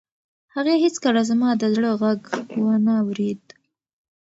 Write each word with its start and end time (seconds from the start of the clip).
هغې 0.55 0.75
هیڅکله 0.83 1.21
زما 1.29 1.49
د 1.57 1.63
زړه 1.75 1.91
غږ 2.01 2.21
و 2.63 2.65
نه 2.85 2.93
اورېد. 3.03 3.43